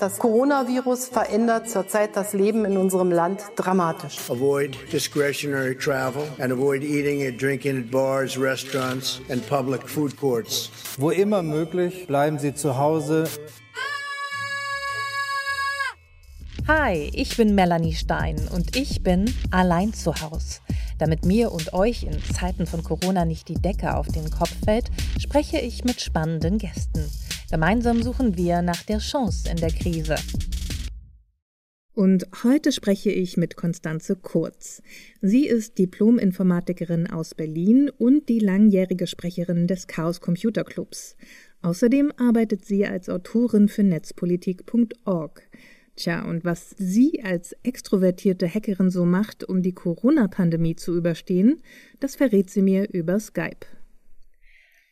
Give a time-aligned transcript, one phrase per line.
[0.00, 4.16] Das Coronavirus verändert zurzeit das Leben in unserem Land dramatisch.
[4.30, 10.70] Avoid discretionary travel and avoid eating and drinking at bars, restaurants and public food courts.
[10.96, 13.24] Wo immer möglich, bleiben Sie zu Hause.
[16.66, 20.60] Hi, ich bin Melanie Stein und ich bin allein zu Hause.
[20.98, 24.90] Damit mir und euch in Zeiten von Corona nicht die Decke auf den Kopf fällt,
[25.18, 27.04] spreche ich mit spannenden Gästen.
[27.50, 30.14] Gemeinsam suchen wir nach der Chance in der Krise.
[31.92, 34.80] Und heute spreche ich mit Konstanze Kurz.
[35.20, 41.16] Sie ist Diplom-Informatikerin aus Berlin und die langjährige Sprecherin des Chaos Computer Clubs.
[41.62, 45.42] Außerdem arbeitet sie als Autorin für netzpolitik.org.
[45.96, 51.60] Tja, und was sie als extrovertierte Hackerin so macht, um die Corona-Pandemie zu überstehen,
[51.98, 53.66] das verrät sie mir über Skype.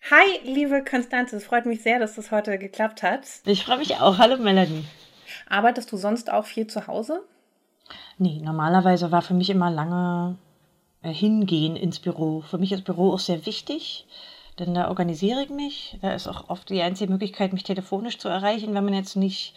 [0.02, 3.26] Hi, liebe Konstanze, es freut mich sehr, dass das heute geklappt hat.
[3.44, 4.16] Ich freue mich auch.
[4.16, 4.84] Hallo Melanie.
[5.50, 7.22] Arbeitest du sonst auch viel zu Hause?
[8.16, 10.38] Nee, normalerweise war für mich immer lange
[11.02, 12.40] äh, Hingehen ins Büro.
[12.40, 14.06] Für mich ist Büro auch sehr wichtig,
[14.58, 15.98] denn da organisiere ich mich.
[16.00, 19.54] Da ist auch oft die einzige Möglichkeit, mich telefonisch zu erreichen, wenn man jetzt nicht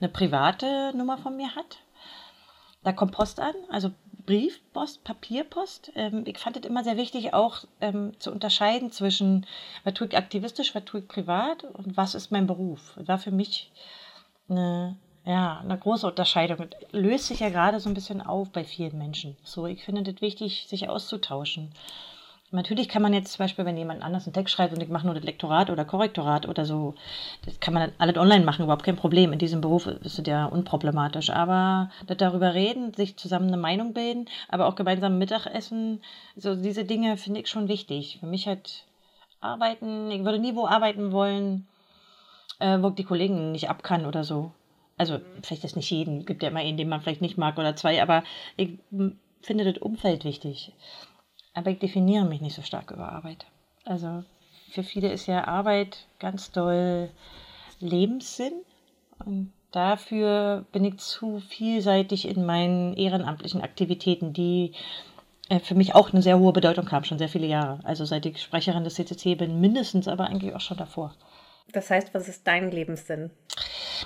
[0.00, 1.78] eine private Nummer von mir hat.
[2.84, 3.90] Da kommt Post an, also
[4.30, 5.90] Briefpost, Papierpost.
[5.96, 9.44] Ähm, ich fand es immer sehr wichtig, auch ähm, zu unterscheiden zwischen,
[9.82, 12.92] was tue ich aktivistisch, was tue ich privat und was ist mein Beruf.
[12.94, 13.72] War für mich
[14.48, 16.58] eine, ja, eine große Unterscheidung.
[16.70, 19.36] Das löst sich ja gerade so ein bisschen auf bei vielen Menschen.
[19.42, 21.72] So, ich finde es wichtig, sich auszutauschen.
[22.52, 25.06] Natürlich kann man jetzt zum Beispiel, wenn jemand anders einen Text schreibt und ich mache
[25.06, 26.94] nur das Lektorat oder Korrektorat oder so,
[27.44, 29.32] das kann man dann alles online machen, überhaupt kein Problem.
[29.32, 31.30] In diesem Beruf ist es ja unproblematisch.
[31.30, 36.02] Aber darüber reden, sich zusammen eine Meinung bilden, aber auch gemeinsam Mittagessen,
[36.34, 38.18] so diese Dinge finde ich schon wichtig.
[38.18, 38.84] Für mich halt
[39.40, 41.68] arbeiten, ich würde nie wo arbeiten wollen,
[42.58, 44.50] äh, wo die Kollegen nicht ab kann oder so.
[44.98, 47.76] Also vielleicht ist nicht jeden, gibt ja immer einen, den man vielleicht nicht mag oder
[47.76, 48.24] zwei, aber
[48.56, 48.70] ich
[49.40, 50.72] finde das Umfeld wichtig.
[51.54, 53.46] Aber ich definiere mich nicht so stark über Arbeit.
[53.84, 54.24] Also
[54.70, 57.10] für viele ist ja Arbeit ganz doll
[57.80, 58.52] Lebenssinn.
[59.24, 64.72] Und dafür bin ich zu vielseitig in meinen ehrenamtlichen Aktivitäten, die
[65.48, 67.80] äh, für mich auch eine sehr hohe Bedeutung haben, schon sehr viele Jahre.
[67.84, 71.14] Also seit ich Sprecherin des CCC bin, mindestens, aber eigentlich auch schon davor.
[71.72, 73.30] Das heißt, was ist dein Lebenssinn?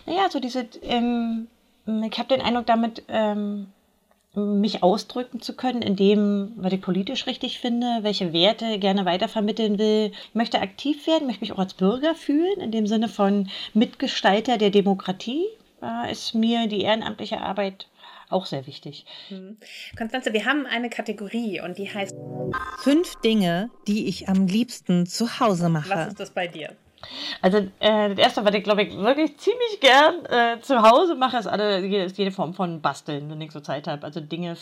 [0.06, 1.48] Naja, so diese, ähm,
[1.86, 3.68] ich habe den Eindruck, damit ähm,
[4.34, 9.78] mich ausdrücken zu können, in dem, was ich politisch richtig finde, welche Werte gerne weitervermitteln
[9.78, 10.12] will.
[10.28, 14.58] Ich möchte aktiv werden, möchte mich auch als Bürger fühlen, in dem Sinne von Mitgestalter
[14.58, 15.44] der Demokratie.
[15.80, 17.86] Da ist mir die ehrenamtliche Arbeit
[18.30, 19.06] auch sehr wichtig.
[19.30, 19.58] Mhm.
[19.96, 22.14] Konstanze, wir haben eine Kategorie und die heißt
[22.78, 25.90] Fünf Dinge, die ich am liebsten zu Hause mache.
[25.90, 26.74] Was ist das bei dir?
[27.42, 31.36] Also äh, das erste, was ich glaube ich wirklich ziemlich gern äh, zu Hause mache,
[31.36, 34.04] ist, alle, ist jede Form von Basteln, wenn ich so Zeit habe.
[34.04, 34.56] Also Dinge,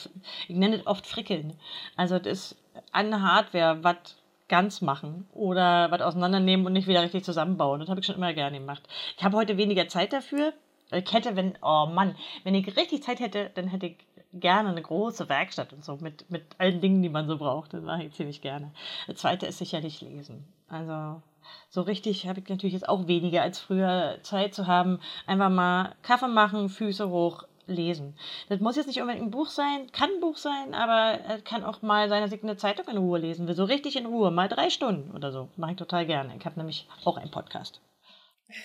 [0.48, 1.58] ich nenne es oft Frickeln.
[1.96, 2.56] Also das ist
[2.92, 4.16] an Hardware, was
[4.48, 7.80] ganz machen oder was auseinandernehmen und nicht wieder richtig zusammenbauen.
[7.80, 8.82] Das habe ich schon immer gerne gemacht.
[9.16, 10.52] Ich habe heute weniger Zeit dafür.
[10.90, 13.96] Ich hätte, wenn, oh Mann, wenn ich richtig Zeit hätte, dann hätte ich
[14.34, 17.72] gerne eine große Werkstatt und so mit, mit allen Dingen, die man so braucht.
[17.72, 18.72] Das mache ich ziemlich gerne.
[19.06, 20.44] Das zweite ist sicherlich lesen.
[20.68, 21.22] Also
[21.68, 25.00] so richtig habe ich natürlich jetzt auch weniger als früher Zeit zu haben.
[25.26, 28.16] Einfach mal Kaffee machen, Füße hoch, lesen.
[28.48, 31.82] Das muss jetzt nicht unbedingt ein Buch sein, kann ein Buch sein, aber kann auch
[31.82, 33.54] mal sein, dass ich eine Zeitung in Ruhe lesen will.
[33.54, 35.48] So richtig in Ruhe, mal drei Stunden oder so.
[35.56, 36.34] Mache ich total gerne.
[36.36, 37.80] Ich habe nämlich auch einen Podcast.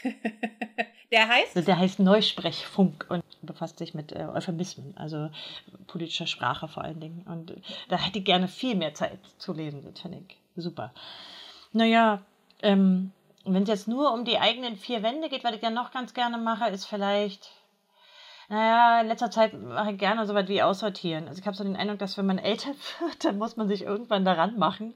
[1.11, 1.67] Der heißt?
[1.67, 5.29] Der heißt Neusprechfunk und befasst sich mit äh, Euphemismen, also
[5.88, 7.21] politischer Sprache vor allen Dingen.
[7.21, 9.85] Und äh, da hätte ich gerne viel mehr Zeit zu lesen.
[9.85, 10.94] Das finde ich super.
[11.71, 12.25] Naja,
[12.62, 13.12] ähm,
[13.45, 16.13] wenn es jetzt nur um die eigenen vier Wände geht, was ich ja noch ganz
[16.13, 17.51] gerne mache, ist vielleicht,
[18.50, 21.28] naja, in letzter Zeit mache ich gerne so was wie aussortieren.
[21.28, 22.69] Also ich habe so den Eindruck, dass wenn man älter
[23.00, 24.95] wird, dann muss man sich irgendwann daran machen,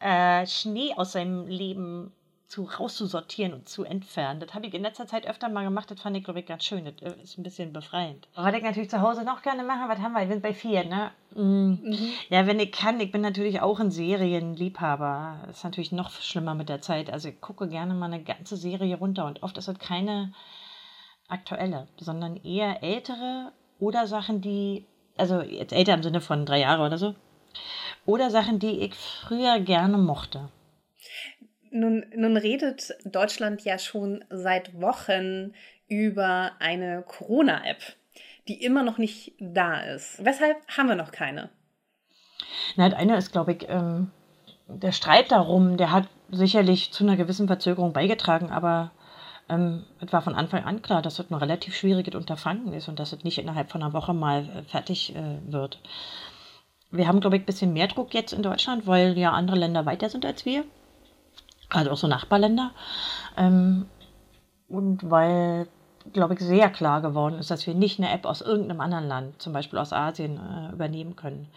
[0.00, 2.12] äh, Schnee aus seinem Leben
[2.54, 4.38] zu rauszusortieren und zu entfernen.
[4.38, 5.90] Das habe ich in letzter Zeit öfter mal gemacht.
[5.90, 6.84] Das fand ich, glaube ich, ganz schön.
[6.84, 8.28] Das äh, ist ein bisschen befreiend.
[8.36, 10.20] Was ich natürlich zu Hause noch gerne mache, was haben wir?
[10.20, 11.10] Wir sind bei vier, ne?
[11.34, 11.80] Mhm.
[11.82, 12.12] Mhm.
[12.28, 13.00] Ja, wenn ich kann.
[13.00, 15.40] Ich bin natürlich auch ein Serienliebhaber.
[15.46, 17.10] Das ist natürlich noch schlimmer mit der Zeit.
[17.12, 20.32] Also ich gucke gerne mal eine ganze Serie runter und oft ist das keine
[21.26, 24.86] aktuelle, sondern eher ältere oder Sachen, die,
[25.16, 27.16] also jetzt älter im Sinne von drei Jahre oder so,
[28.06, 30.50] oder Sachen, die ich früher gerne mochte.
[31.74, 35.52] Nun, nun redet Deutschland ja schon seit Wochen
[35.88, 37.82] über eine Corona-App,
[38.46, 40.24] die immer noch nicht da ist.
[40.24, 41.50] Weshalb haben wir noch keine?
[42.76, 44.12] Na, das eine ist, glaube ich, ähm,
[44.68, 48.92] der Streit darum, der hat sicherlich zu einer gewissen Verzögerung beigetragen, aber
[49.46, 52.98] Ähm, es war von Anfang an klar, dass es ein relativ schwieriges Unterfangen ist und
[52.98, 55.80] dass es nicht innerhalb von einer Woche mal äh, fertig äh, wird.
[56.90, 59.84] Wir haben, glaube ich, ein bisschen mehr Druck jetzt in Deutschland, weil ja andere Länder
[59.84, 60.64] weiter sind als wir.
[61.74, 62.70] Also auch so Nachbarländer.
[63.36, 63.86] Ähm,
[64.68, 65.68] und weil,
[66.12, 69.42] glaube ich, sehr klar geworden ist, dass wir nicht eine App aus irgendeinem anderen Land,
[69.42, 71.48] zum Beispiel aus Asien, äh, übernehmen können.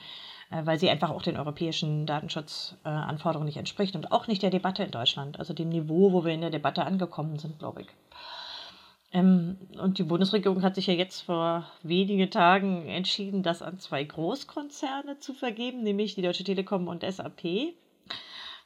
[0.49, 4.83] Äh, weil sie einfach auch den europäischen Datenschutzanforderungen nicht entspricht und auch nicht der Debatte
[4.83, 7.87] in Deutschland, also dem Niveau, wo wir in der Debatte angekommen sind, glaube ich.
[9.13, 14.03] Ähm, und die Bundesregierung hat sich ja jetzt vor wenigen Tagen entschieden, das an zwei
[14.03, 17.73] Großkonzerne zu vergeben, nämlich die Deutsche Telekom und SAP.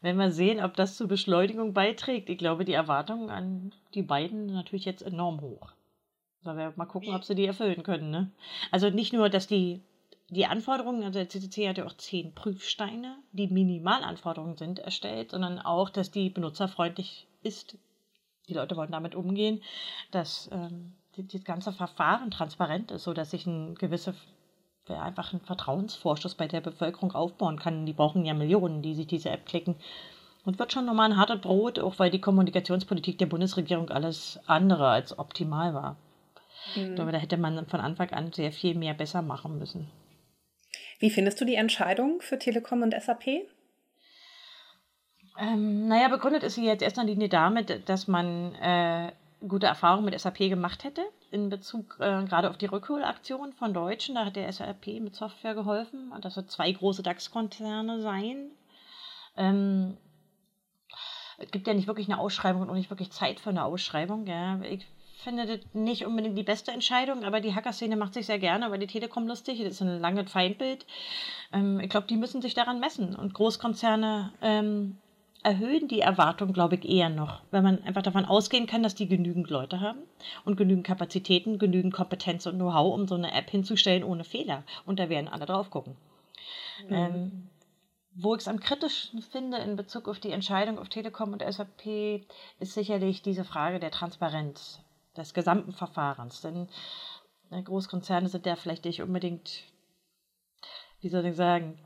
[0.01, 4.47] Wenn wir sehen, ob das zur Beschleunigung beiträgt, ich glaube, die Erwartungen an die beiden
[4.47, 5.71] sind natürlich jetzt enorm hoch.
[6.43, 8.09] Sollen wir mal gucken, ob sie die erfüllen können.
[8.09, 8.31] Ne?
[8.71, 9.81] Also nicht nur, dass die
[10.31, 15.59] die Anforderungen, also der CCC hat ja auch zehn Prüfsteine, die Minimalanforderungen sind, erstellt, sondern
[15.59, 17.77] auch, dass die benutzerfreundlich ist.
[18.47, 19.61] Die Leute wollen damit umgehen,
[20.11, 23.75] dass ähm, das ganze Verfahren transparent ist, sodass sich ein
[24.89, 27.85] einfach ein Vertrauensvorschuss bei der Bevölkerung aufbauen kann.
[27.85, 29.75] Die brauchen ja Millionen, die sich diese App klicken.
[30.43, 34.89] Und wird schon nochmal ein hartes Brot, auch weil die Kommunikationspolitik der Bundesregierung alles andere
[34.89, 35.97] als optimal war.
[36.75, 36.89] Mhm.
[36.89, 39.87] Ich glaube, da hätte man von Anfang an sehr viel mehr besser machen müssen.
[40.99, 43.47] Wie findest du die Entscheidung für Telekom und SAP?
[45.39, 49.11] Ähm, naja, begründet ist sie jetzt erst in Linie damit, dass man äh,
[49.47, 51.01] gute Erfahrungen mit SAP gemacht hätte
[51.31, 54.15] in Bezug äh, gerade auf die Rückholaktion von Deutschen.
[54.15, 56.11] Da hat der SAP mit Software geholfen.
[56.11, 58.51] Und das wird zwei große DAX-Konzerne sein.
[59.37, 59.97] Ähm,
[61.37, 64.27] es gibt ja nicht wirklich eine Ausschreibung und auch nicht wirklich Zeit für eine Ausschreibung.
[64.27, 64.61] Ja.
[64.61, 64.85] Ich
[65.23, 68.77] finde das nicht unbedingt die beste Entscheidung, aber die Hacker-Szene macht sich sehr gerne über
[68.77, 69.59] die Telekom lustig.
[69.59, 70.85] Das ist ein langes Feindbild.
[71.53, 73.15] Ähm, ich glaube, die müssen sich daran messen.
[73.15, 74.97] Und Großkonzerne ähm,
[75.43, 79.07] erhöhen die Erwartung, glaube ich, eher noch, wenn man einfach davon ausgehen kann, dass die
[79.07, 79.99] genügend Leute haben
[80.45, 84.63] und genügend Kapazitäten, genügend Kompetenz und Know-how, um so eine App hinzustellen ohne Fehler.
[84.85, 85.95] Und da werden alle drauf gucken.
[86.87, 86.93] Mhm.
[86.93, 87.49] Ähm,
[88.13, 92.25] wo ich es am kritischsten finde in Bezug auf die Entscheidung auf Telekom und SAP,
[92.59, 94.81] ist sicherlich diese Frage der Transparenz
[95.15, 96.41] des gesamten Verfahrens.
[96.41, 96.67] Denn
[97.51, 99.63] äh, Großkonzerne sind ja vielleicht nicht unbedingt,
[100.99, 101.79] wie soll ich sagen,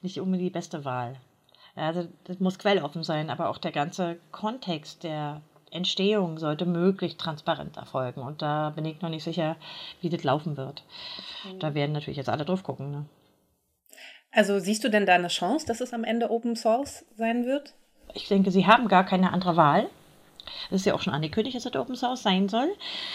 [0.00, 1.20] nicht unbedingt die beste Wahl.
[1.76, 7.76] Also das muss quelloffen sein, aber auch der ganze Kontext der Entstehung sollte möglichst transparent
[7.76, 8.20] erfolgen.
[8.20, 9.56] Und da bin ich noch nicht sicher,
[10.00, 10.84] wie das laufen wird.
[11.44, 11.58] Mhm.
[11.58, 12.90] Da werden natürlich jetzt alle drauf gucken.
[12.92, 13.04] Ne?
[14.30, 17.74] Also siehst du denn da eine Chance, dass es am Ende Open Source sein wird?
[18.14, 19.88] Ich denke, sie haben gar keine andere Wahl.
[20.70, 22.68] Das ist ja auch schon angekündigt, dass es Open Source sein soll.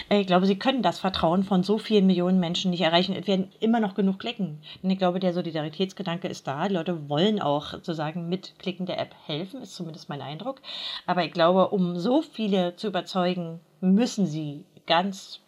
[0.09, 3.15] Ich glaube, sie können das Vertrauen von so vielen Millionen Menschen nicht erreichen.
[3.15, 4.61] Es werden immer noch genug klicken.
[4.81, 6.67] Und ich glaube, der Solidaritätsgedanke ist da.
[6.67, 10.61] Die Leute wollen auch sozusagen mit Klicken der App helfen, ist zumindest mein Eindruck.
[11.05, 15.39] Aber ich glaube, um so viele zu überzeugen, müssen sie ganz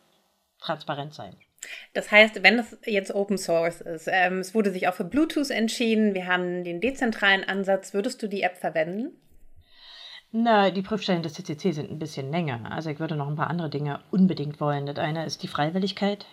[0.59, 1.35] transparent sein.
[1.93, 5.51] Das heißt, wenn es jetzt Open Source ist, ähm, es wurde sich auch für Bluetooth
[5.51, 9.11] entschieden, wir haben den dezentralen Ansatz, würdest du die App verwenden?
[10.33, 12.71] Na, die Prüfstellen des CCC sind ein bisschen länger.
[12.71, 14.85] Also ich würde noch ein paar andere Dinge unbedingt wollen.
[14.85, 16.25] Das eine ist die Freiwilligkeit.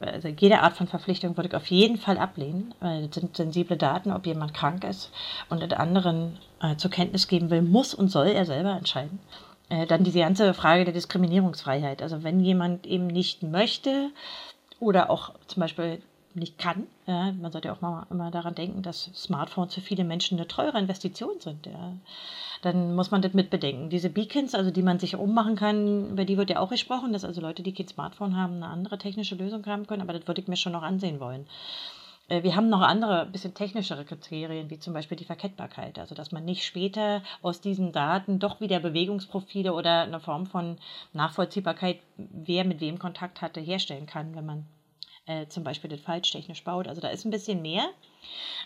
[0.00, 3.76] Also jede Art von Verpflichtung würde ich auf jeden Fall ablehnen, weil das sind sensible
[3.76, 5.12] Daten, ob jemand krank ist
[5.50, 9.20] und das anderen äh, zur Kenntnis geben will, muss und soll er selber entscheiden.
[9.68, 12.02] Äh, dann diese ganze Frage der Diskriminierungsfreiheit.
[12.02, 14.10] Also wenn jemand eben nicht möchte
[14.80, 16.02] oder auch zum Beispiel
[16.34, 16.86] nicht kann.
[17.06, 20.78] Ja, man sollte auch mal immer daran denken, dass Smartphones für viele Menschen eine teure
[20.78, 21.66] Investition sind.
[21.66, 21.92] Ja.
[22.62, 23.90] Dann muss man das mitbedenken.
[23.90, 27.24] Diese Beacons, also die man sich ummachen kann, über die wird ja auch gesprochen, dass
[27.24, 30.40] also Leute, die kein Smartphone haben, eine andere technische Lösung haben können, aber das würde
[30.40, 31.46] ich mir schon noch ansehen wollen.
[32.28, 35.98] Äh, wir haben noch andere, bisschen technischere Kriterien, wie zum Beispiel die Verkettbarkeit.
[35.98, 40.78] Also, dass man nicht später aus diesen Daten doch wieder Bewegungsprofile oder eine Form von
[41.12, 44.66] Nachvollziehbarkeit, wer mit wem Kontakt hatte, herstellen kann, wenn man
[45.26, 46.88] äh, zum Beispiel das falschtechnisch baut.
[46.88, 47.84] Also da ist ein bisschen mehr.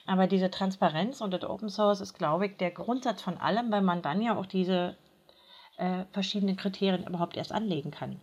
[0.06, 3.82] Aber diese Transparenz und das Open Source ist, glaube ich, der Grundsatz von allem, weil
[3.82, 4.96] man dann ja auch diese
[5.76, 8.20] äh, verschiedenen Kriterien überhaupt erst anlegen kann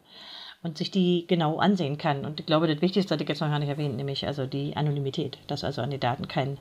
[0.63, 2.25] und sich die genau ansehen kann.
[2.25, 4.75] Und ich glaube, das Wichtigste hatte ich jetzt noch gar nicht erwähnt, nämlich also die
[4.75, 6.57] Anonymität, dass also an den Daten kein,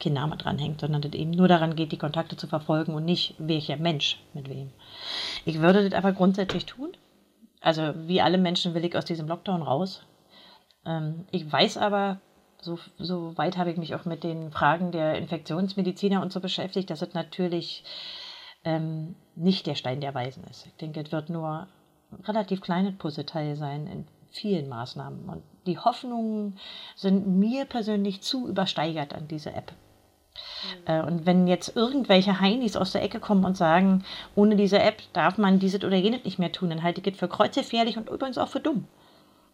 [0.00, 3.34] kein Name dranhängt, sondern das eben nur daran geht, die Kontakte zu verfolgen und nicht
[3.38, 4.70] welcher Mensch mit wem.
[5.44, 6.92] Ich würde das aber grundsätzlich tun.
[7.60, 10.02] Also wie alle Menschen will ich aus diesem Lockdown raus.
[10.84, 12.20] Ähm, ich weiß aber,
[12.60, 16.90] so, so weit habe ich mich auch mit den Fragen der Infektionsmediziner und so beschäftigt,
[16.90, 17.84] dass es natürlich
[18.64, 20.66] ähm, nicht der Stein der Weisen ist.
[20.66, 21.66] Ich denke, es wird nur
[22.12, 25.28] ein relativ kleines Puzzleteil sein in vielen Maßnahmen.
[25.28, 26.58] Und die Hoffnungen
[26.94, 29.72] sind mir persönlich zu übersteigert an diese App.
[30.86, 31.04] Mhm.
[31.06, 35.38] Und wenn jetzt irgendwelche Heinis aus der Ecke kommen und sagen, ohne diese App darf
[35.38, 38.38] man dieses oder jenes nicht mehr tun, dann halte ich es für kreuzgefährlich und übrigens
[38.38, 38.86] auch für dumm.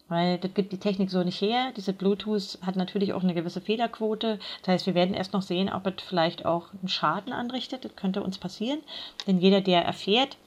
[0.09, 1.71] Weil das gibt die Technik so nicht her.
[1.75, 4.39] Diese Bluetooth hat natürlich auch eine gewisse Fehlerquote.
[4.61, 7.83] Das heißt, wir werden erst noch sehen, ob es vielleicht auch einen Schaden anrichtet.
[7.83, 8.79] Das könnte uns passieren.
[9.27, 10.37] Denn jeder, der erfährt,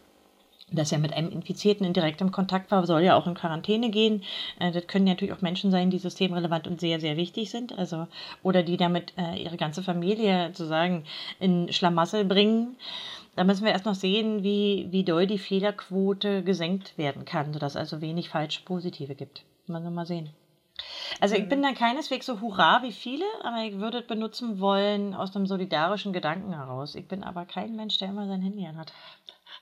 [0.72, 4.22] dass er mit einem Infizierten in direktem Kontakt war, soll ja auch in Quarantäne gehen.
[4.58, 7.76] Äh, das können natürlich auch Menschen sein, die systemrelevant und sehr, sehr wichtig sind.
[7.76, 8.06] Also,
[8.42, 11.04] oder die damit äh, ihre ganze Familie sozusagen
[11.38, 12.76] in Schlamassel bringen.
[13.36, 17.72] Da müssen wir erst noch sehen, wie, wie doll die Fehlerquote gesenkt werden kann, sodass
[17.72, 19.44] es also wenig falsch Positive gibt.
[19.70, 20.30] Mal, mal sehen.
[21.20, 21.64] Also ich bin mhm.
[21.64, 26.12] da keineswegs so hurra wie viele, aber ich würde es benutzen wollen aus einem solidarischen
[26.12, 26.94] Gedanken heraus.
[26.94, 28.92] Ich bin aber kein Mensch, der immer sein Handy anhat.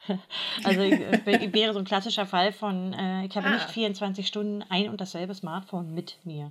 [0.65, 3.53] Also ich, ich wäre so ein klassischer Fall von, äh, ich habe ah.
[3.53, 6.51] nicht 24 Stunden ein und dasselbe Smartphone mit mir.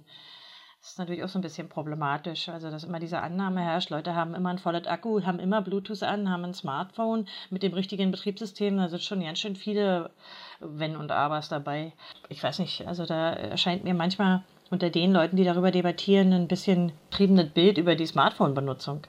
[0.80, 2.50] Das ist natürlich auch so ein bisschen problematisch.
[2.50, 6.04] Also, dass immer diese Annahme herrscht, Leute haben immer ein volles Akku, haben immer Bluetooth
[6.04, 8.78] an, haben ein Smartphone mit dem richtigen Betriebssystem.
[8.78, 10.12] Da sind schon ganz schön viele
[10.60, 11.94] Wenn und Abers dabei.
[12.30, 16.48] Ich weiß nicht, also da erscheint mir manchmal unter den Leuten, die darüber debattieren, ein
[16.48, 19.02] bisschen triebendes Bild über die Smartphone-Benutzung.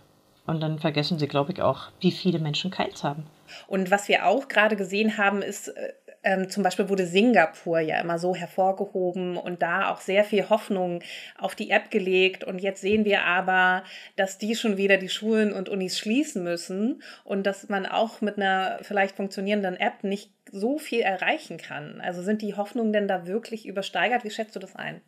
[0.47, 3.27] Und dann vergessen sie, glaube ich, auch, wie viele Menschen keins haben.
[3.67, 8.01] Und was wir auch gerade gesehen haben, ist, äh, ähm, zum Beispiel wurde Singapur ja
[8.01, 11.01] immer so hervorgehoben und da auch sehr viel Hoffnung
[11.39, 12.45] auf die App gelegt.
[12.45, 13.83] Und jetzt sehen wir aber,
[14.17, 18.37] dass die schon wieder die Schulen und Unis schließen müssen und dass man auch mit
[18.37, 22.01] einer vielleicht funktionierenden App nicht so viel erreichen kann.
[22.01, 24.25] Also sind die Hoffnungen denn da wirklich übersteigert?
[24.25, 25.01] Wie schätzt du das ein?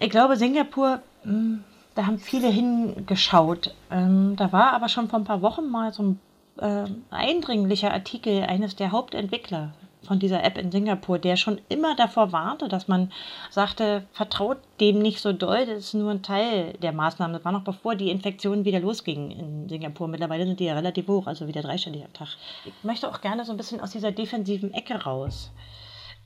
[0.00, 1.62] Ich glaube, Singapur, hm,
[1.94, 3.74] da haben viele hingeschaut.
[3.90, 6.20] Ähm, da war aber schon vor ein paar Wochen mal so ein
[6.58, 9.72] äh, eindringlicher Artikel eines der Hauptentwickler
[10.06, 13.12] von dieser App in Singapur, der schon immer davor warnte, dass man
[13.50, 17.34] sagte, vertraut dem nicht so doll, das ist nur ein Teil der Maßnahmen.
[17.34, 20.08] Das war noch bevor die Infektionen wieder losgingen in Singapur.
[20.08, 22.28] Mittlerweile sind die ja relativ hoch, also wieder dreistellig am Tag.
[22.64, 25.52] Ich möchte auch gerne so ein bisschen aus dieser defensiven Ecke raus.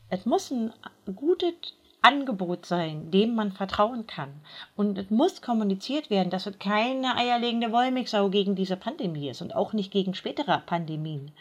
[0.09, 0.73] Es muss ein
[1.14, 1.54] gutes
[2.02, 4.28] Angebot sein, dem man vertrauen kann.
[4.76, 9.56] Und es muss kommuniziert werden, dass es keine eierlegende Wollmilchsau gegen diese Pandemie ist und
[9.56, 11.33] auch nicht gegen spätere Pandemien.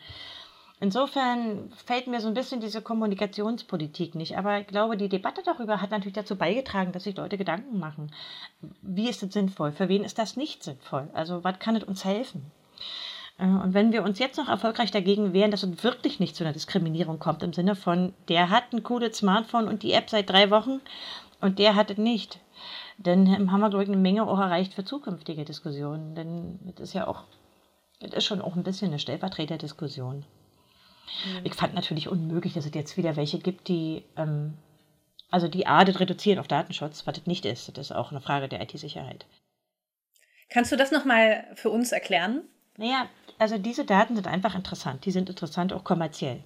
[0.86, 4.38] Insofern fällt mir so ein bisschen diese Kommunikationspolitik nicht.
[4.38, 8.12] Aber ich glaube, die Debatte darüber hat natürlich dazu beigetragen, dass sich Leute Gedanken machen.
[8.84, 9.72] Wie ist es sinnvoll?
[9.72, 11.10] Für wen ist das nicht sinnvoll?
[11.14, 12.52] Also, was kann es uns helfen?
[13.40, 16.44] Äh, und wenn wir uns jetzt noch erfolgreich dagegen wehren, dass es wirklich nicht zu
[16.44, 20.30] einer Diskriminierung kommt, im Sinne von, der hat ein cooles Smartphone und die App seit
[20.30, 20.82] drei Wochen
[21.42, 22.40] und der hat es nicht,
[23.00, 26.14] dann haben wir, glaube ich, eine Menge auch erreicht für zukünftige Diskussionen.
[26.14, 27.24] Denn es ist ja auch,
[28.02, 30.26] es ist schon auch ein bisschen eine Stellvertreterdiskussion.
[31.26, 31.46] Mhm.
[31.46, 34.54] Ich fand natürlich unmöglich, dass es jetzt wieder welche gibt, die, ähm,
[35.32, 37.78] also die A, das reduzieren auf Datenschutz, was das nicht ist.
[37.78, 39.26] Das ist auch eine Frage der IT-Sicherheit.
[40.50, 42.44] Kannst du das nochmal für uns erklären?
[42.78, 43.08] Naja,
[43.40, 45.06] also diese Daten sind einfach interessant.
[45.06, 46.44] Die sind interessant auch kommerziell.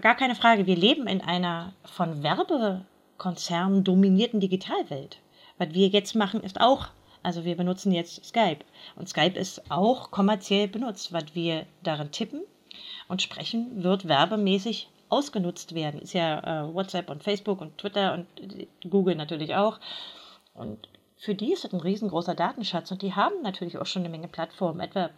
[0.00, 0.66] Gar keine Frage.
[0.66, 5.20] Wir leben in einer von Werbekonzernen dominierten Digitalwelt.
[5.58, 6.88] Was wir jetzt machen, ist auch,
[7.22, 8.64] also wir benutzen jetzt Skype.
[8.96, 11.12] Und Skype ist auch kommerziell benutzt.
[11.12, 12.42] Was wir darin tippen
[13.08, 16.00] und sprechen, wird werbemäßig ausgenutzt werden.
[16.00, 19.78] Ist ja äh, WhatsApp und Facebook und Twitter und äh, Google natürlich auch.
[20.54, 24.10] Und für die ist das ein riesengroßer Datenschatz und die haben natürlich auch schon eine
[24.10, 25.10] Menge Plattformen, etwa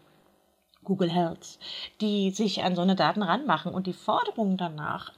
[0.84, 1.58] Google Health,
[2.00, 5.12] die sich an so eine Daten ranmachen und die Forderung danach,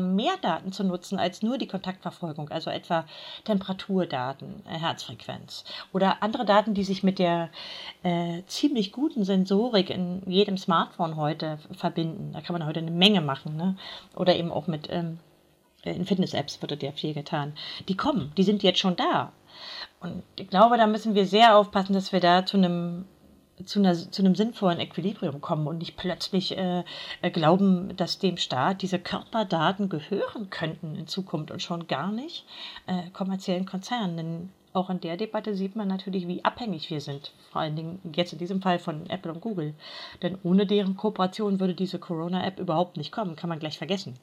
[0.00, 3.04] mehr Daten zu nutzen als nur die Kontaktverfolgung, also etwa
[3.44, 7.50] Temperaturdaten, äh, Herzfrequenz oder andere Daten, die sich mit der
[8.02, 12.32] äh, ziemlich guten Sensorik in jedem Smartphone heute verbinden.
[12.32, 13.56] Da kann man heute eine Menge machen.
[13.56, 13.76] Ne?
[14.14, 15.18] Oder eben auch mit ähm,
[15.82, 17.52] in Fitness-Apps wird ja viel getan.
[17.88, 19.32] Die kommen, die sind jetzt schon da.
[20.00, 23.04] Und ich glaube, da müssen wir sehr aufpassen, dass wir da zu einem
[23.64, 26.84] zu, einer, zu einem sinnvollen Equilibrium kommen und nicht plötzlich äh,
[27.22, 32.44] äh, glauben, dass dem Staat diese Körperdaten gehören könnten in Zukunft und schon gar nicht
[32.86, 34.16] äh, kommerziellen Konzernen.
[34.16, 38.00] Denn auch in der Debatte sieht man natürlich, wie abhängig wir sind, vor allen Dingen
[38.14, 39.74] jetzt in diesem Fall von Apple und Google.
[40.22, 44.16] Denn ohne deren Kooperation würde diese Corona-App überhaupt nicht kommen, kann man gleich vergessen,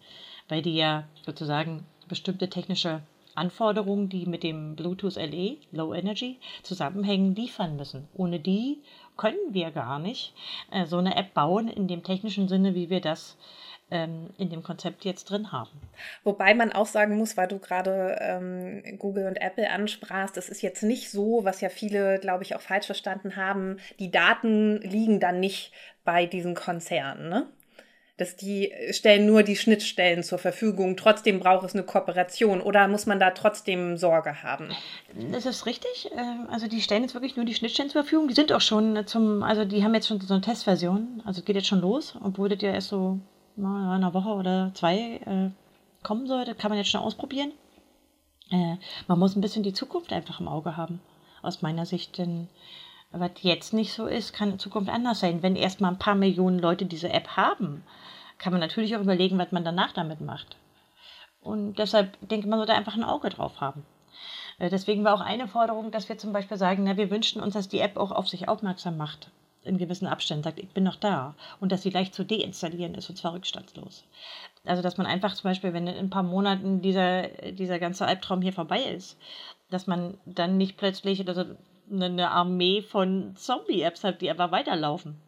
[0.50, 3.02] weil die ja sozusagen bestimmte technische
[3.36, 8.08] Anforderungen, die mit dem Bluetooth LE, Low Energy, zusammenhängen, liefern müssen.
[8.14, 8.82] Ohne die
[9.18, 10.34] können wir gar nicht
[10.72, 13.38] äh, so eine App bauen in dem technischen Sinne, wie wir das
[13.92, 15.70] ähm, in dem Konzept jetzt drin haben.
[16.24, 20.62] Wobei man auch sagen muss, weil du gerade ähm, Google und Apple ansprachst, das ist
[20.62, 25.20] jetzt nicht so, was ja viele, glaube ich, auch falsch verstanden haben, die Daten liegen
[25.20, 25.74] dann nicht
[26.04, 27.30] bei diesen Konzernen.
[27.30, 27.48] Ne?
[28.22, 30.96] Dass die stellen nur die Schnittstellen zur Verfügung.
[30.96, 34.70] Trotzdem braucht es eine Kooperation oder muss man da trotzdem Sorge haben?
[35.32, 36.12] Das ist richtig.
[36.16, 38.28] Ähm, also die stellen jetzt wirklich nur die Schnittstellen zur Verfügung.
[38.28, 41.24] Die sind auch schon zum, also die haben jetzt schon so eine Testversion.
[41.26, 43.18] Also geht jetzt schon los, obwohl das ja erst so
[43.58, 45.50] in einer Woche oder zwei äh,
[46.04, 46.54] kommen sollte.
[46.54, 47.52] Kann man jetzt schon ausprobieren.
[48.52, 48.76] Äh,
[49.08, 51.02] man muss ein bisschen die Zukunft einfach im Auge haben,
[51.42, 52.20] aus meiner Sicht.
[52.20, 52.50] Denn
[53.12, 55.44] was jetzt nicht so ist, kann in Zukunft anders sein.
[55.44, 57.84] Wenn erstmal ein paar Millionen Leute diese App haben,
[58.38, 60.56] kann man natürlich auch überlegen, was man danach damit macht.
[61.42, 63.86] Und deshalb denke ich, man sollte einfach ein Auge drauf haben.
[64.60, 67.54] Äh, deswegen war auch eine Forderung, dass wir zum Beispiel sagen, na, wir wünschen uns,
[67.54, 69.30] dass die App auch auf sich aufmerksam macht,
[69.64, 73.10] in gewissen Abständen sagt, ich bin noch da und dass sie leicht zu deinstallieren ist
[73.10, 74.06] und zwar rückstandslos.
[74.66, 78.42] Also dass man einfach zum Beispiel, wenn in ein paar Monaten dieser, dieser ganze Albtraum
[78.42, 79.18] hier vorbei ist,
[79.70, 81.46] dass man dann nicht plötzlich also
[81.92, 85.20] eine Armee von Zombie-Apps hat, die einfach weiterlaufen.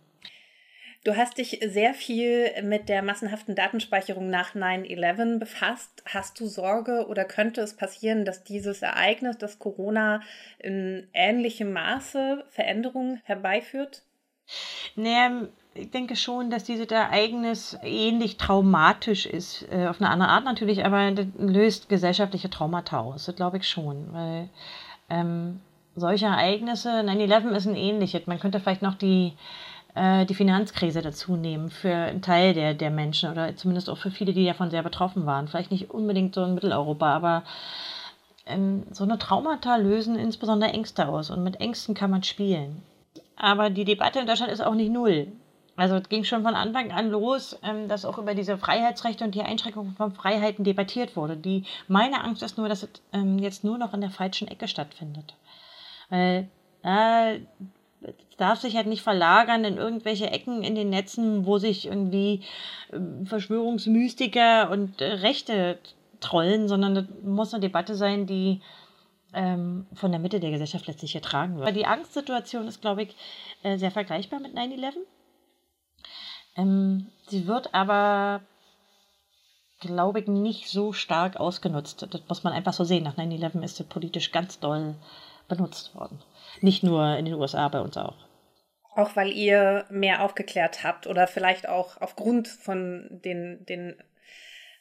[1.03, 6.01] Du hast dich sehr viel mit der massenhaften Datenspeicherung nach 9-11 befasst.
[6.05, 10.21] Hast du Sorge oder könnte es passieren, dass dieses Ereignis, das Corona
[10.59, 14.03] in ähnlichem Maße Veränderungen herbeiführt?
[14.95, 19.67] Naja, ich denke schon, dass dieses Ereignis ähnlich traumatisch ist.
[19.71, 23.25] Äh, auf eine andere Art natürlich, aber das löst gesellschaftliche Traumata aus.
[23.25, 24.13] Das glaube ich schon.
[24.13, 24.49] Weil
[25.09, 25.59] ähm,
[25.95, 28.27] solche Ereignisse, 9-11 ist ein ähnliches.
[28.27, 29.33] Man könnte vielleicht noch die,
[29.95, 34.11] äh, die Finanzkrise dazu nehmen für einen Teil der, der Menschen oder zumindest auch für
[34.11, 35.47] viele, die davon sehr betroffen waren.
[35.47, 37.43] Vielleicht nicht unbedingt so in Mitteleuropa, aber
[38.45, 42.83] ähm, so eine Traumata lösen insbesondere Ängste aus und mit Ängsten kann man spielen.
[43.35, 45.27] Aber die Debatte in Deutschland ist auch nicht null.
[45.75, 49.33] Also es ging schon von Anfang an los, ähm, dass auch über diese Freiheitsrechte und
[49.33, 51.35] die Einschränkung von Freiheiten debattiert wurde.
[51.35, 54.67] Die, meine Angst ist nur, dass es ähm, jetzt nur noch in der falschen Ecke
[54.67, 55.33] stattfindet.
[56.09, 56.49] Weil
[56.83, 57.39] äh,
[58.37, 62.41] darf sich halt nicht verlagern in irgendwelche Ecken in den Netzen, wo sich irgendwie
[62.91, 65.79] äh, Verschwörungsmystiker und äh, Rechte
[66.19, 68.61] trollen, sondern das muss eine Debatte sein, die
[69.33, 71.75] ähm, von der Mitte der Gesellschaft letztlich ertragen wird.
[71.75, 73.15] Die Angstsituation ist, glaube ich,
[73.63, 74.93] äh, sehr vergleichbar mit 9-11.
[76.55, 78.41] Ähm, sie wird aber,
[79.79, 82.07] glaube ich, nicht so stark ausgenutzt.
[82.09, 83.03] Das muss man einfach so sehen.
[83.03, 84.95] Nach 9-11 ist sie politisch ganz doll
[85.47, 86.19] benutzt worden.
[86.61, 88.15] Nicht nur in den USA, bei uns auch.
[88.95, 93.95] Auch weil ihr mehr aufgeklärt habt oder vielleicht auch aufgrund von den, den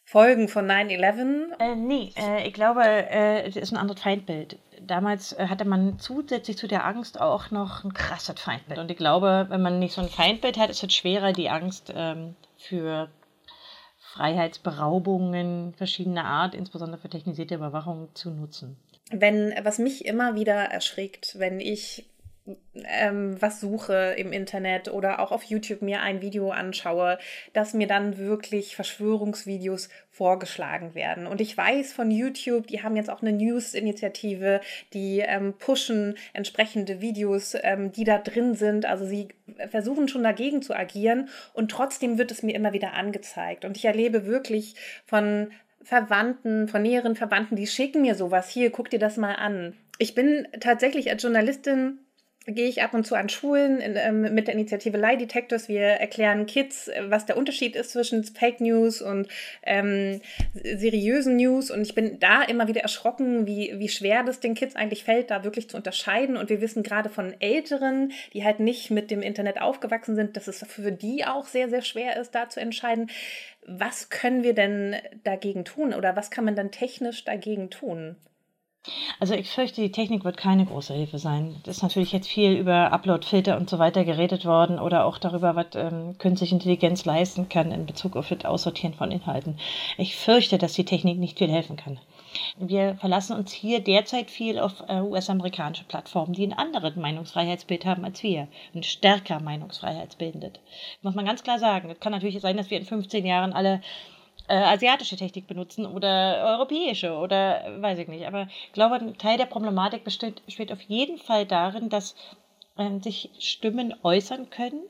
[0.04, 1.58] Folgen von 9-11?
[1.58, 4.58] Äh, nee, äh, ich glaube, äh, es ist ein anderes Feindbild.
[4.80, 8.78] Damals äh, hatte man zusätzlich zu der Angst auch noch ein krasses Feindbild.
[8.78, 11.92] Und ich glaube, wenn man nicht so ein Feindbild hat, ist es schwerer, die Angst
[11.94, 13.08] ähm, für
[14.12, 18.76] Freiheitsberaubungen verschiedener Art, insbesondere für technisierte Überwachung, zu nutzen.
[19.12, 22.06] Wenn, was mich immer wieder erschrickt, wenn ich
[22.74, 27.18] ähm, was suche im Internet oder auch auf YouTube mir ein Video anschaue,
[27.52, 31.26] dass mir dann wirklich Verschwörungsvideos vorgeschlagen werden.
[31.26, 34.60] Und ich weiß von YouTube, die haben jetzt auch eine News-Initiative,
[34.92, 38.86] die ähm, pushen entsprechende Videos, ähm, die da drin sind.
[38.86, 39.28] Also sie
[39.70, 43.64] versuchen schon dagegen zu agieren und trotzdem wird es mir immer wieder angezeigt.
[43.64, 44.74] Und ich erlebe wirklich
[45.06, 45.52] von
[45.84, 48.48] Verwandten, von näheren Verwandten, die schicken mir sowas.
[48.48, 49.74] Hier, guck dir das mal an.
[49.98, 51.98] Ich bin tatsächlich als Journalistin
[52.46, 55.68] gehe ich ab und zu an Schulen in, ähm, mit der Initiative Lie Detectors.
[55.68, 59.28] Wir erklären Kids, äh, was der Unterschied ist zwischen Fake News und
[59.62, 60.20] ähm,
[60.54, 61.70] seriösen News.
[61.70, 65.30] Und ich bin da immer wieder erschrocken, wie, wie schwer das den Kids eigentlich fällt,
[65.30, 66.36] da wirklich zu unterscheiden.
[66.36, 70.48] Und wir wissen gerade von Älteren, die halt nicht mit dem Internet aufgewachsen sind, dass
[70.48, 73.10] es für die auch sehr, sehr schwer ist, da zu entscheiden.
[73.66, 78.16] Was können wir denn dagegen tun oder was kann man dann technisch dagegen tun?
[79.20, 81.54] Also ich fürchte, die Technik wird keine große Hilfe sein.
[81.62, 85.54] Es ist natürlich jetzt viel über Upload-Filter und so weiter geredet worden oder auch darüber,
[85.54, 89.56] was ähm, künstliche Intelligenz leisten kann in Bezug auf das Aussortieren von Inhalten.
[89.98, 92.00] Ich fürchte, dass die Technik nicht viel helfen kann.
[92.56, 98.04] Wir verlassen uns hier derzeit viel auf äh, US-amerikanische Plattformen, die ein anderes Meinungsfreiheitsbild haben
[98.04, 98.48] als wir.
[98.74, 100.52] Ein stärker Meinungsfreiheitsbildendes.
[101.02, 101.90] Muss man ganz klar sagen.
[101.90, 103.80] Es kann natürlich sein, dass wir in 15 Jahren alle
[104.48, 108.26] äh, asiatische Technik benutzen oder europäische oder weiß ich nicht.
[108.26, 112.14] Aber ich glaube, ein Teil der Problematik besteht, besteht auf jeden Fall darin, dass
[112.76, 114.82] äh, sich Stimmen äußern können,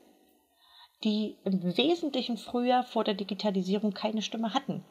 [1.03, 4.83] die im Wesentlichen früher vor der Digitalisierung keine Stimme hatten.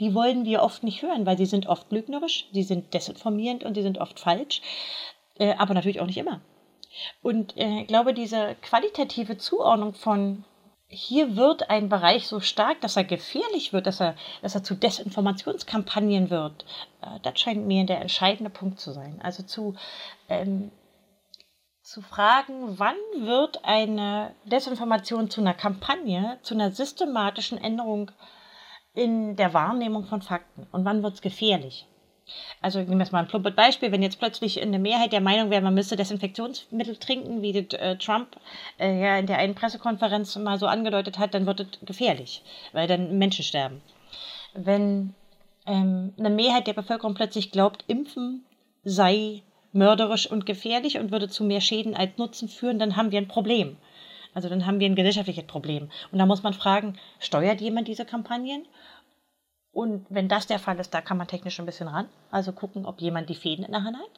[0.00, 3.74] Die wollen wir oft nicht hören, weil sie sind oft lügnerisch, sie sind desinformierend und
[3.74, 4.62] sie sind oft falsch,
[5.38, 6.40] äh, aber natürlich auch nicht immer.
[7.22, 10.44] Und äh, ich glaube, diese qualitative Zuordnung von
[10.90, 14.74] hier wird ein Bereich so stark, dass er gefährlich wird, dass er, dass er zu
[14.74, 16.64] Desinformationskampagnen wird.
[17.02, 19.20] Äh, das scheint mir der entscheidende Punkt zu sein.
[19.22, 19.74] Also zu,
[20.28, 20.70] ähm,
[21.82, 28.10] zu fragen, wann wird eine Desinformation zu einer Kampagne, zu einer systematischen Änderung
[28.94, 31.86] in der Wahrnehmung von Fakten und wann wird es gefährlich.
[32.60, 35.50] Also nehmen wir jetzt mal ein plumpes Beispiel, wenn jetzt plötzlich eine Mehrheit der Meinung
[35.50, 38.36] wäre, man müsste Desinfektionsmittel trinken, wie das, äh, Trump
[38.78, 42.86] äh, ja in der einen Pressekonferenz mal so angedeutet hat, dann wird es gefährlich, weil
[42.86, 43.80] dann Menschen sterben.
[44.52, 45.14] Wenn
[45.66, 48.44] ähm, eine Mehrheit der Bevölkerung plötzlich glaubt, Impfen
[48.84, 53.18] sei mörderisch und gefährlich und würde zu mehr Schäden als Nutzen führen, dann haben wir
[53.18, 53.76] ein Problem.
[54.34, 55.90] Also dann haben wir ein gesellschaftliches Problem.
[56.12, 58.66] Und da muss man fragen, steuert jemand diese Kampagnen?
[59.72, 62.08] Und wenn das der Fall ist, da kann man technisch ein bisschen ran.
[62.30, 64.10] Also gucken, ob jemand die Fäden in der Hand hat.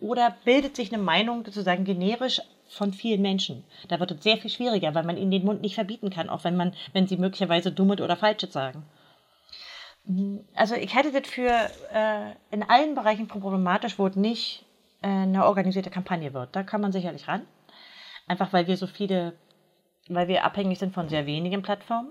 [0.00, 3.64] Oder bildet sich eine Meinung sozusagen generisch von vielen Menschen.
[3.88, 6.44] Da wird es sehr viel schwieriger, weil man ihnen den Mund nicht verbieten kann, auch
[6.44, 8.84] wenn man, wenn sie möglicherweise dummes oder falsches sagen.
[10.54, 11.50] Also ich hätte das für
[11.92, 14.64] äh, in allen Bereichen problematisch, wo es nicht
[15.02, 16.54] äh, eine organisierte Kampagne wird.
[16.54, 17.46] Da kann man sicherlich ran.
[18.26, 19.34] Einfach weil wir so viele,
[20.08, 22.08] weil wir abhängig sind von sehr wenigen Plattformen.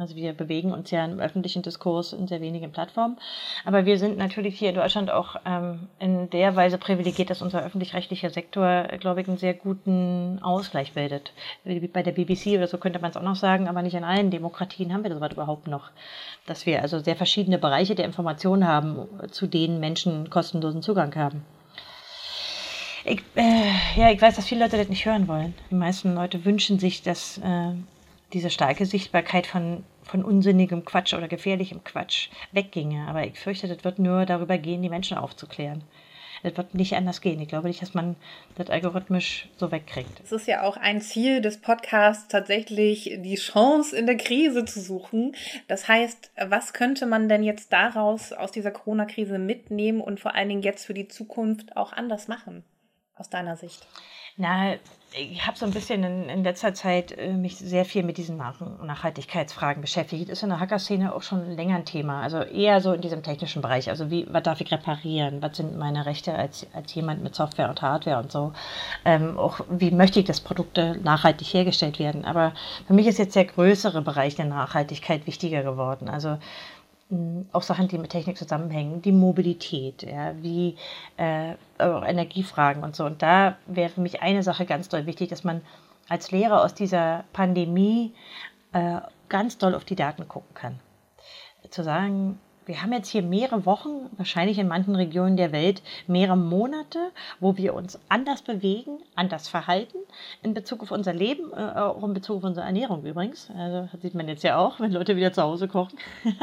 [0.00, 3.18] Also wir bewegen uns ja im öffentlichen Diskurs in sehr wenigen Plattformen.
[3.66, 7.62] Aber wir sind natürlich hier in Deutschland auch ähm, in der Weise privilegiert, dass unser
[7.62, 11.34] öffentlich-rechtlicher Sektor, glaube ich, einen sehr guten Ausgleich bildet.
[11.92, 14.30] Bei der BBC oder so könnte man es auch noch sagen, aber nicht in allen
[14.30, 15.90] Demokratien haben wir das überhaupt noch.
[16.46, 21.44] Dass wir also sehr verschiedene Bereiche der Information haben, zu denen Menschen kostenlosen Zugang haben.
[23.04, 25.54] Ich, äh, ja, ich weiß, dass viele Leute das nicht hören wollen.
[25.70, 27.72] Die meisten Leute wünschen sich, dass äh,
[28.32, 33.06] diese starke Sichtbarkeit von, von unsinnigem Quatsch oder gefährlichem Quatsch wegginge.
[33.08, 35.82] Aber ich fürchte, das wird nur darüber gehen, die Menschen aufzuklären.
[36.42, 37.40] Das wird nicht anders gehen.
[37.40, 38.16] Ich glaube nicht, dass man
[38.54, 40.20] das algorithmisch so wegkriegt.
[40.24, 44.80] Es ist ja auch ein Ziel des Podcasts, tatsächlich die Chance in der Krise zu
[44.80, 45.34] suchen.
[45.68, 50.48] Das heißt, was könnte man denn jetzt daraus aus dieser Corona-Krise mitnehmen und vor allen
[50.48, 52.64] Dingen jetzt für die Zukunft auch anders machen,
[53.20, 53.86] aus deiner Sicht?
[54.36, 54.74] Na,
[55.12, 58.36] ich habe so ein bisschen in, in letzter Zeit äh, mich sehr viel mit diesen
[58.36, 60.30] Nach Nachhaltigkeitsfragen beschäftigt.
[60.30, 62.22] Ist in der Hacker-Szene auch schon länger ein Thema.
[62.22, 63.90] Also eher so in diesem technischen Bereich.
[63.90, 65.42] Also wie, was darf ich reparieren?
[65.42, 68.52] Was sind meine Rechte als, als jemand mit Software und Hardware und so?
[69.04, 72.24] Ähm, auch wie möchte ich, dass Produkte nachhaltig hergestellt werden?
[72.24, 72.52] Aber
[72.86, 76.08] für mich ist jetzt der größere Bereich der Nachhaltigkeit wichtiger geworden.
[76.08, 76.38] Also
[77.52, 80.76] auch Sachen, die mit Technik zusammenhängen, die Mobilität, ja, wie
[81.16, 83.04] äh, Energiefragen und so.
[83.04, 85.62] Und da wäre für mich eine Sache ganz doll wichtig, dass man
[86.08, 88.14] als Lehrer aus dieser Pandemie
[88.72, 90.80] äh, ganz doll auf die Daten gucken kann.
[91.70, 92.38] Zu sagen,
[92.70, 97.56] wir haben jetzt hier mehrere Wochen, wahrscheinlich in manchen Regionen der Welt mehrere Monate, wo
[97.56, 99.98] wir uns anders bewegen, anders verhalten
[100.42, 103.50] in Bezug auf unser Leben, äh, auch in Bezug auf unsere Ernährung übrigens.
[103.58, 105.98] Also das sieht man jetzt ja auch, wenn Leute wieder zu Hause kochen.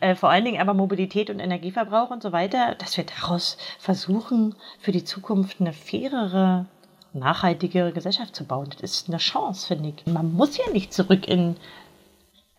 [0.00, 4.56] äh, vor allen Dingen aber Mobilität und Energieverbrauch und so weiter, dass wir daraus versuchen,
[4.78, 6.66] für die Zukunft eine fairere
[7.14, 8.68] nachhaltigere Gesellschaft zu bauen.
[8.78, 10.12] Das ist eine Chance, finde ich.
[10.12, 11.56] Man muss ja nicht zurück in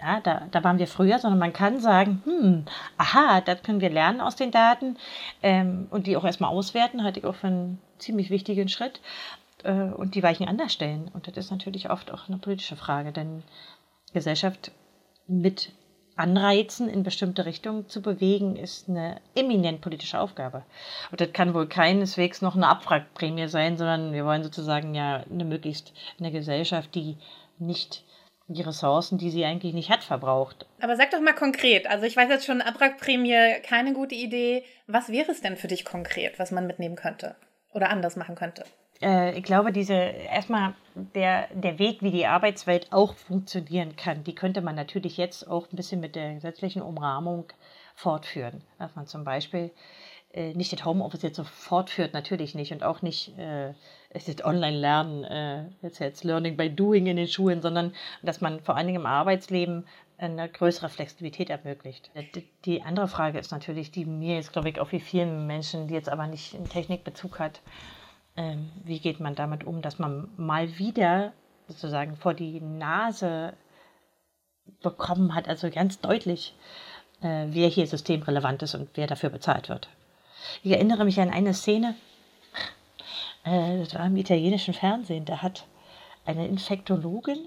[0.01, 2.65] ja, da, da waren wir früher, sondern man kann sagen, hm,
[2.97, 4.97] aha, das können wir lernen aus den Daten
[5.43, 9.01] ähm, und die auch erstmal auswerten, halte ich auch für einen ziemlich wichtigen Schritt
[9.63, 11.09] äh, und die Weichen anders stellen.
[11.13, 13.43] Und das ist natürlich oft auch eine politische Frage, denn
[14.13, 14.71] Gesellschaft
[15.27, 15.73] mit
[16.15, 20.63] Anreizen in bestimmte Richtungen zu bewegen, ist eine eminent politische Aufgabe.
[21.11, 25.45] Und das kann wohl keineswegs noch eine Abwrackprämie sein, sondern wir wollen sozusagen ja eine
[25.45, 27.17] möglichst eine Gesellschaft, die
[27.57, 28.03] nicht
[28.49, 30.65] die Ressourcen, die sie eigentlich nicht hat, verbraucht.
[30.81, 31.87] Aber sag doch mal konkret.
[31.87, 34.63] Also ich weiß jetzt schon, Abwrackprämie, keine gute Idee.
[34.87, 37.35] Was wäre es denn für dich konkret, was man mitnehmen könnte
[37.73, 38.63] oder anders machen könnte?
[39.01, 44.35] Äh, ich glaube, diese erstmal der, der Weg, wie die Arbeitswelt auch funktionieren kann, die
[44.35, 47.45] könnte man natürlich jetzt auch ein bisschen mit der gesetzlichen Umrahmung
[47.95, 48.63] fortführen.
[48.79, 49.71] Dass man zum Beispiel
[50.31, 52.71] äh, nicht das Homeoffice jetzt so fortführt, natürlich nicht.
[52.71, 53.73] Und auch nicht äh,
[54.13, 58.75] das Online-Lernen, äh, jetzt, jetzt Learning by Doing in den Schulen, sondern dass man vor
[58.75, 59.85] allen Dingen im Arbeitsleben
[60.17, 62.11] eine größere Flexibilität ermöglicht.
[62.13, 62.23] Äh,
[62.65, 65.93] die andere Frage ist natürlich, die mir jetzt, glaube ich, auch wie vielen Menschen, die
[65.93, 67.61] jetzt aber nicht in Technikbezug hat,
[68.35, 71.33] ähm, wie geht man damit um, dass man mal wieder
[71.67, 73.53] sozusagen vor die Nase
[74.81, 76.55] bekommen hat, also ganz deutlich,
[77.21, 79.89] äh, wer hier systemrelevant ist und wer dafür bezahlt wird.
[80.63, 81.95] Ich erinnere mich an eine Szene,
[83.43, 85.65] äh, das war im italienischen Fernsehen, da hat
[86.25, 87.39] eine Infektologin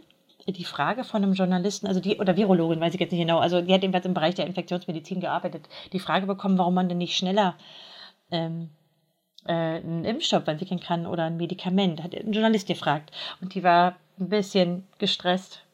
[0.47, 3.61] die Frage von einem Journalisten, also die, oder Virologin, weiß ich jetzt nicht genau, also
[3.61, 7.17] die hat jedenfalls im Bereich der Infektionsmedizin gearbeitet, die Frage bekommen, warum man denn nicht
[7.17, 7.55] schneller
[8.33, 8.71] ähm,
[9.47, 12.03] äh, einen Impfstoff entwickeln kann oder ein Medikament.
[12.03, 13.11] Hat ein Journalist gefragt.
[13.41, 15.65] Und die war ein bisschen gestresst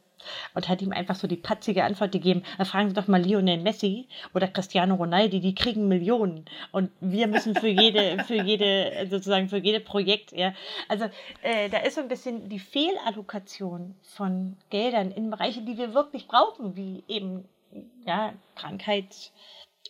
[0.55, 2.43] und hat ihm einfach so die patzige Antwort gegeben.
[2.65, 7.55] Fragen Sie doch mal Lionel Messi oder Cristiano Ronaldo, die kriegen Millionen und wir müssen
[7.55, 10.55] für jede, für jede, sozusagen für jedes Projekt, ja.
[10.89, 11.05] Also
[11.43, 16.27] äh, da ist so ein bisschen die Fehlallokation von Geldern in Bereiche, die wir wirklich
[16.27, 17.45] brauchen, wie eben
[18.07, 19.33] ja, Krankheit,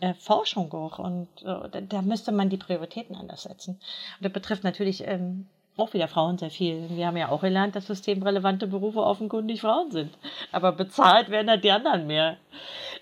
[0.00, 0.98] äh, Forschung auch.
[0.98, 3.74] Und äh, da, da, müsste man die Prioritäten anders setzen.
[3.74, 6.88] Und das betrifft natürlich ähm, auch wieder Frauen sehr viel.
[6.90, 10.10] Wir haben ja auch gelernt, dass systemrelevante Berufe offenkundig Frauen sind.
[10.52, 12.36] Aber bezahlt werden halt die anderen mehr.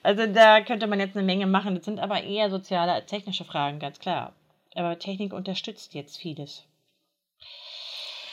[0.03, 1.75] Also da könnte man jetzt eine Menge machen.
[1.75, 4.33] Das sind aber eher soziale als technische Fragen, ganz klar.
[4.75, 6.65] Aber Technik unterstützt jetzt vieles.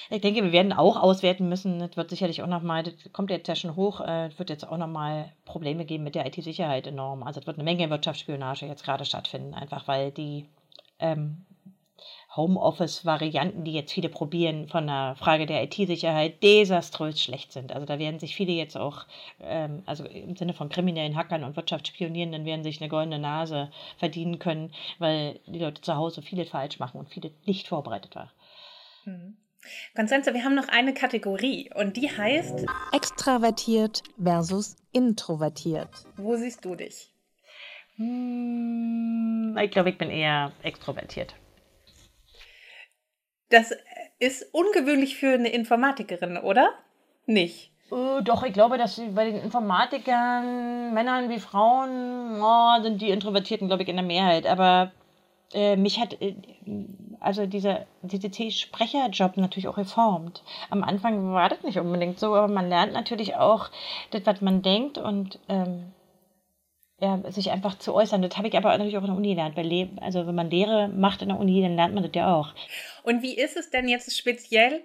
[0.09, 1.79] Ich denke, wir werden auch auswerten müssen.
[1.79, 4.77] Das wird sicherlich auch nochmal, das kommt jetzt ja schon hoch, äh, wird jetzt auch
[4.77, 7.23] nochmal Probleme geben mit der IT-Sicherheit enorm.
[7.23, 10.45] Also es wird eine Menge Wirtschaftsspionage jetzt gerade stattfinden, einfach weil die
[10.99, 11.45] ähm,
[12.35, 17.71] Homeoffice-Varianten, die jetzt viele probieren, von der Frage der IT-Sicherheit desaströs schlecht sind.
[17.71, 19.05] Also da werden sich viele jetzt auch,
[19.41, 24.39] ähm, also im Sinne von kriminellen Hackern und Wirtschaftspionierenden, werden sich eine goldene Nase verdienen
[24.39, 28.31] können, weil die Leute zu Hause viele falsch machen und viele nicht vorbereitet waren.
[29.05, 29.37] Mhm.
[29.95, 35.89] Konstanze, wir haben noch eine Kategorie und die heißt Extravertiert versus introvertiert.
[36.17, 37.11] Wo siehst du dich?
[37.95, 41.35] Hm, ich glaube, ich bin eher extrovertiert.
[43.53, 43.71] Das
[44.17, 46.71] ist ungewöhnlich für eine Informatikerin, oder?
[47.27, 47.69] Nicht.
[47.91, 53.67] Uh, doch, ich glaube, dass bei den Informatikern, Männern wie Frauen, oh, sind die Introvertierten,
[53.67, 54.47] glaube ich, in der Mehrheit.
[54.47, 54.91] Aber
[55.53, 56.33] äh, mich hat äh,
[57.19, 60.41] also dieser DTT-Sprecherjob natürlich auch geformt.
[60.71, 63.69] Am Anfang war das nicht unbedingt so, aber man lernt natürlich auch
[64.09, 65.93] das, was man denkt und ähm,
[67.03, 68.21] ja, sich einfach zu äußern.
[68.21, 69.57] Das habe ich aber natürlich auch in der Uni gelernt.
[69.57, 72.53] Weil also wenn man Lehre macht in der Uni, dann lernt man das ja auch.
[73.03, 74.83] Und wie ist es denn jetzt speziell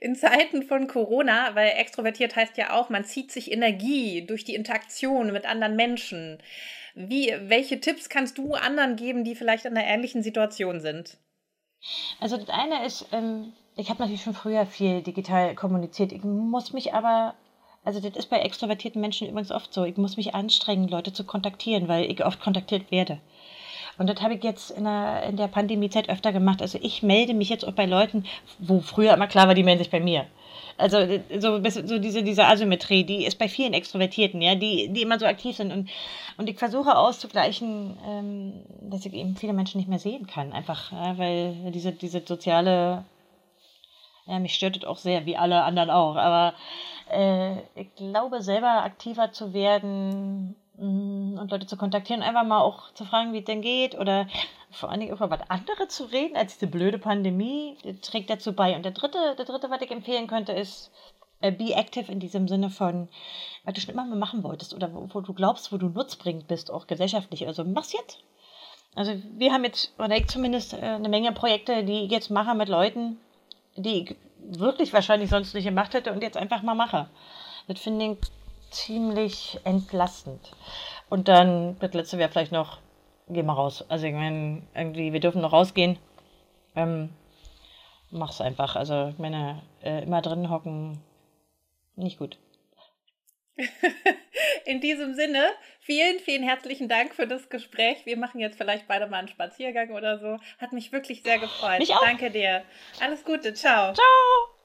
[0.00, 4.54] in Zeiten von Corona, weil extrovertiert heißt ja auch, man zieht sich Energie durch die
[4.54, 6.38] Interaktion mit anderen Menschen.
[6.94, 11.18] Wie, welche Tipps kannst du anderen geben, die vielleicht in einer ähnlichen Situation sind?
[12.20, 16.12] Also das eine ist, ähm, ich habe natürlich schon früher viel digital kommuniziert.
[16.12, 17.34] Ich muss mich aber
[17.86, 19.84] also das ist bei extrovertierten Menschen übrigens oft so.
[19.84, 23.18] Ich muss mich anstrengen, Leute zu kontaktieren, weil ich oft kontaktiert werde.
[23.96, 26.60] Und das habe ich jetzt in der, in der Pandemiezeit öfter gemacht.
[26.60, 28.24] Also ich melde mich jetzt auch bei Leuten,
[28.58, 30.26] wo früher immer klar war, die melden sich bei mir.
[30.78, 30.98] Also
[31.38, 35.24] so, so diese, diese Asymmetrie, die ist bei vielen Extrovertierten, ja, die, die immer so
[35.24, 35.72] aktiv sind.
[35.72, 35.88] Und,
[36.38, 40.52] und ich versuche auszugleichen, ähm, dass ich eben viele Menschen nicht mehr sehen kann.
[40.52, 43.04] Einfach, ja, weil diese, diese soziale,
[44.26, 46.16] ja, mich stört das auch sehr, wie alle anderen auch.
[46.16, 46.52] Aber
[47.10, 52.92] äh, ich glaube, selber aktiver zu werden mm, und Leute zu kontaktieren, einfach mal auch
[52.94, 54.26] zu fragen, wie es denn geht oder
[54.70, 58.76] vor allen Dingen über was anderes zu reden als diese blöde Pandemie, trägt dazu bei.
[58.76, 60.90] Und der dritte, der dritte, was ich empfehlen könnte, ist
[61.40, 63.08] äh, be active in diesem Sinne von,
[63.64, 66.48] was du schon immer mal machen wolltest oder wo, wo du glaubst, wo du nutzbringend
[66.48, 67.46] bist, auch gesellschaftlich.
[67.46, 68.18] Also mach's jetzt.
[68.94, 72.54] Also wir haben jetzt, oder ich zumindest, äh, eine Menge Projekte, die ich jetzt mache
[72.54, 73.18] mit Leuten,
[73.76, 77.08] die ich wirklich wahrscheinlich sonst nicht gemacht hätte und jetzt einfach mal mache.
[77.68, 78.18] Das finde ich
[78.70, 80.52] ziemlich entlastend.
[81.08, 82.78] Und dann, das letzte wäre vielleicht noch,
[83.28, 83.84] geh mal raus.
[83.88, 85.98] Also ich meine, irgendwie, wir dürfen noch rausgehen.
[86.74, 87.10] Ähm,
[88.10, 88.76] mach's einfach.
[88.76, 91.00] Also ich meine, äh, immer drin hocken,
[91.96, 92.38] nicht gut.
[94.66, 95.46] In diesem Sinne,
[95.80, 98.04] vielen, vielen herzlichen Dank für das Gespräch.
[98.04, 100.38] Wir machen jetzt vielleicht beide mal einen Spaziergang oder so.
[100.58, 101.78] Hat mich wirklich sehr gefreut.
[101.78, 102.04] Mich auch.
[102.04, 102.62] Danke dir.
[103.00, 103.54] Alles Gute.
[103.54, 103.94] Ciao.
[103.94, 104.56] Ciao.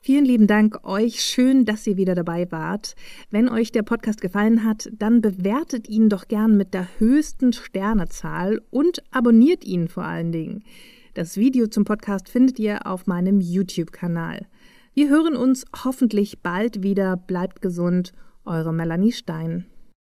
[0.00, 1.20] Vielen lieben Dank euch.
[1.20, 2.94] Schön, dass ihr wieder dabei wart.
[3.30, 8.62] Wenn euch der Podcast gefallen hat, dann bewertet ihn doch gern mit der höchsten Sternezahl
[8.70, 10.64] und abonniert ihn vor allen Dingen.
[11.14, 14.46] Das Video zum Podcast findet ihr auf meinem YouTube-Kanal.
[14.94, 17.16] Wir hören uns hoffentlich bald wieder.
[17.16, 18.12] Bleibt gesund
[18.48, 19.66] eure Melanie Stein.